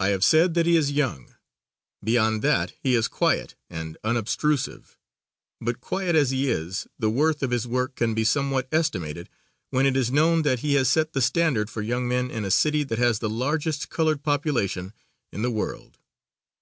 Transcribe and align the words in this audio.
I 0.00 0.08
have 0.08 0.24
said 0.24 0.54
that 0.54 0.64
he 0.64 0.74
is 0.74 0.90
young. 0.92 1.34
Beyond 2.02 2.40
that 2.40 2.72
he 2.82 2.94
is 2.94 3.08
quiet 3.08 3.56
and 3.68 3.98
unobtrusive; 4.02 4.96
but 5.60 5.82
quiet 5.82 6.16
as 6.16 6.30
he 6.30 6.48
is, 6.50 6.86
the 6.98 7.10
worth 7.10 7.42
of 7.42 7.50
his 7.50 7.66
work 7.68 7.94
can 7.94 8.14
be 8.14 8.24
somewhat 8.24 8.66
estimated 8.72 9.28
when 9.68 9.84
it 9.84 9.98
is 9.98 10.10
known 10.10 10.44
that 10.44 10.60
he 10.60 10.76
has 10.76 10.88
set 10.88 11.12
the 11.12 11.20
standard 11.20 11.68
for 11.68 11.82
young 11.82 12.08
men 12.08 12.30
in 12.30 12.46
a 12.46 12.50
city 12.50 12.84
that 12.84 12.98
has 12.98 13.18
the 13.18 13.28
largest 13.28 13.90
colored 13.90 14.22
population 14.22 14.94
in 15.30 15.42
the 15.42 15.50
world. 15.50 15.98